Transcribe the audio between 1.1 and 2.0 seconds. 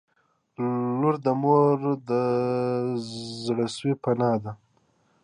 د مور